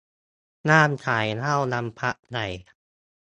[0.67, 2.45] ห้ามขายเหล้าวันพระใหญ่